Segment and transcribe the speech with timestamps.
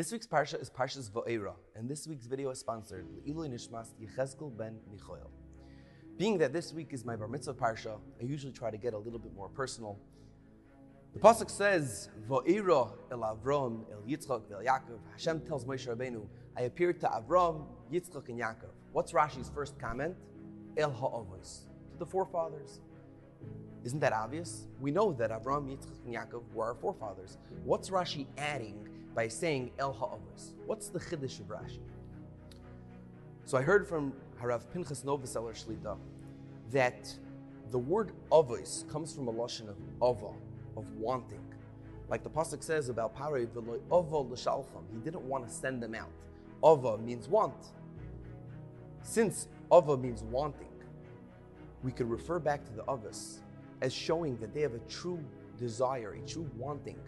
[0.00, 4.56] This week's parsha is Parshas Va'eira, and this week's video is sponsored Ilui Nishmas Yechezkel
[4.56, 5.28] ben Michoel.
[6.16, 8.98] Being that this week is my Bar Mitzvah parsha, I usually try to get a
[8.98, 9.98] little bit more personal.
[11.12, 16.26] The pasuk says, "Va'eira el Avram el Yitzchak el Yaakov." Hashem tells Moshe Rabbeinu,
[16.56, 20.16] "I appeared to Avram, Yitzchak, and Yaakov." What's Rashi's first comment?
[20.78, 22.80] El ha'avos to the forefathers.
[23.84, 24.66] Isn't that obvious?
[24.80, 27.36] We know that Avram, Yitzchak, and Yaakov were our forefathers.
[27.64, 30.52] What's Rashi adding by saying El Ha'avos?
[30.66, 31.80] What's the chiddush of Rashi?
[33.44, 35.96] So I heard from Harav Pinchas Novoseller Shlita
[36.70, 37.12] that
[37.70, 40.32] the word avos comes from a lashon of ava,
[40.76, 41.40] of wanting.
[42.08, 45.94] Like the pasuk says about Parei, "V'lo ava l'shalcham." He didn't want to send them
[45.94, 46.10] out.
[46.64, 47.72] Ava means want.
[49.02, 50.72] Since ava means wanting,
[51.82, 53.40] we could refer back to the avos
[53.80, 55.18] as showing that they have a true
[55.56, 56.98] desire, a true wanting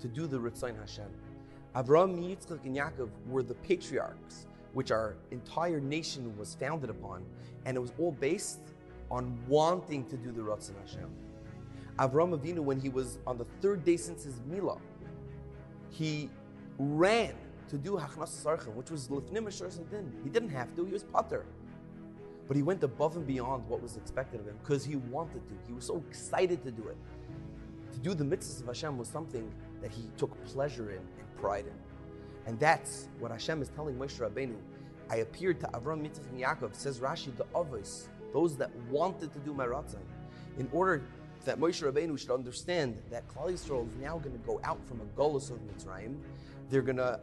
[0.00, 1.10] to do the Ratzon Hashem.
[1.74, 7.24] Avraham, Yitzchak, and Yaakov were the patriarchs, which our entire nation was founded upon,
[7.64, 8.60] and it was all based
[9.10, 11.10] on wanting to do the Ratzon Hashem.
[11.98, 14.80] Avram Avinu, when he was on the third day since his Milah,
[15.90, 16.30] he
[16.78, 17.34] ran
[17.68, 20.12] to do Hachnasas Orchim, which was Lifnim Din.
[20.24, 21.44] He didn't have to, he was Patur.
[22.48, 25.54] But he went above and beyond what was expected of him because he wanted to.
[25.68, 26.96] He was so excited to do it.
[27.92, 29.52] To do the mitzvahs of Hashem was something
[29.82, 31.72] that he took pleasure in and pride in.
[32.46, 34.56] And that's what Hashem is telling Moshe Rabbeinu.
[35.10, 39.38] I appeared to Avram, Yitzchak, and Yaakov, says Rashi, the others, those that wanted to
[39.40, 39.98] do my ratzon,
[40.58, 41.02] in order
[41.44, 45.00] that Moshe Rabbeinu should understand that Klal Yisrael is now going to go out from
[45.00, 46.16] a golus of Mitzrayim.
[46.68, 47.18] They're going to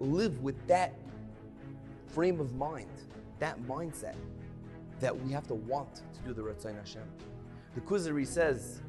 [0.00, 0.94] live with that
[2.08, 2.90] frame of mind,
[3.38, 4.16] that mindset
[4.98, 7.04] that we have to want to do the Ratzon Hashem.
[7.74, 8.82] The Kuzari says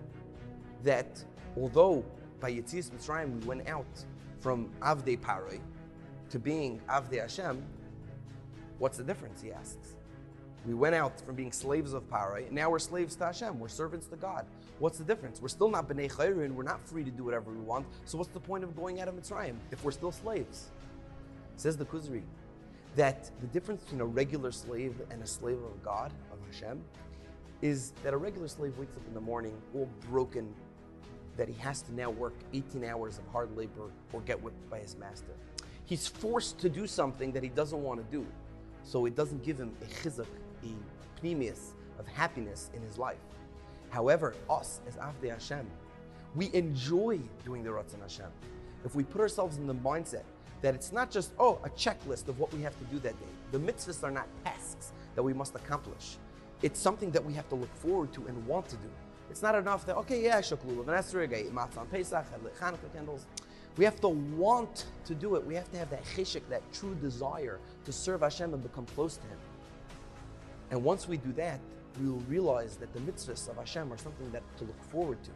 [0.84, 1.24] that
[1.58, 2.04] although
[2.40, 4.06] by Yetzias Mitzrayim we went out
[4.40, 5.60] from Avdei Paroi
[6.30, 7.64] to being Avdei Hashem,
[8.80, 9.96] what's the difference, he asks.
[10.66, 13.60] We went out from being slaves of Paroi, and now we're slaves to Hashem.
[13.60, 14.46] We're servants to God.
[14.78, 15.42] What's the difference?
[15.42, 16.52] We're still not B'nai Chayrin.
[16.52, 17.88] We're not free to do whatever we want.
[18.06, 20.70] So what's the point of going out of Mitzrayim if we're still slaves?
[21.56, 22.24] Says the Kuzari
[22.96, 26.82] that the difference between a regular slave and a slave of God, of Hashem,
[27.62, 30.54] is that a regular slave wakes up in the morning all broken,
[31.42, 34.78] that he has to now work 18 hours of hard labor or get whipped by
[34.78, 35.32] his master.
[35.86, 38.28] He's forced to do something that he doesn't want to do.
[38.84, 40.28] So it doesn't give him a chizuk,
[40.64, 43.18] a pneumius of happiness in his life.
[43.90, 45.66] However, us as Avdei Hashem,
[46.36, 48.30] we enjoy doing the Ratzon Hashem.
[48.86, 50.26] If we put ourselves in the mindset
[50.62, 53.32] that it's not just, oh, a checklist of what we have to do that day.
[53.52, 56.18] The mitzvahs are not tasks that we must accomplish.
[56.62, 58.90] It's something that we have to look forward to and want to do.
[59.32, 62.26] It's not enough that, okay, yeah, shake lulav and esrog, I eat matzah on Pesach,
[62.34, 63.26] I lit Hanukkah candles.
[63.78, 65.46] We have to want to do it.
[65.48, 69.16] We have to have that cheshik, that true desire to serve Hashem and become close
[69.16, 69.38] to Him.
[70.70, 71.62] And once we do that,
[72.02, 75.32] we will realize that the mitzvahs of Hashem are something that to look forward to.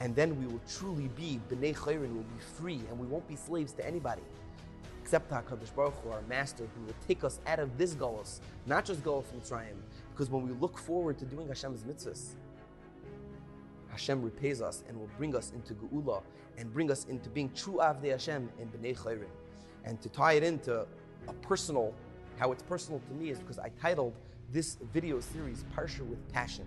[0.00, 3.36] And then we will truly be b'nei Chayrin, will be free, and we won't be
[3.36, 4.22] slaves to anybody.
[5.02, 8.84] Except HaKadosh Baruch Hu, our Master, who will take us out of this Golos, not
[8.84, 9.76] just Golos Mitzrayim,
[10.12, 12.34] because when we look forward to doing Hashem's mitzvahs,
[13.90, 16.22] Hashem repays us and will bring us into Geula
[16.58, 19.26] and bring us into being true Avdei Hashem and B'nai Chayrin.
[19.84, 20.86] And to tie it into
[21.28, 21.94] a personal,
[22.38, 24.14] how it's personal to me is because I titled
[24.52, 26.66] this video series Parsha with Passion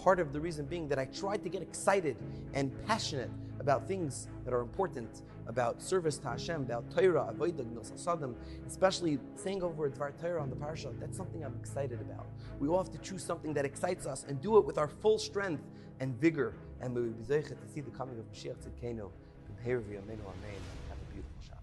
[0.00, 2.16] part of the reason being that I tried to get excited
[2.54, 7.66] and passionate about things that are important, about service to Hashem, about Torah, Avodah,
[7.96, 8.36] Sadim,
[8.68, 10.98] especially saying over Dvar Torah on the Parsha.
[11.00, 12.28] That's something I'm excited about.
[12.60, 15.18] We all have to choose something that excites us and do it with our full
[15.18, 15.64] strength
[15.98, 16.54] and vigor.
[16.80, 19.10] And we will be to see the coming of Mashiach Tzidkenu.
[19.66, 21.59] Amen.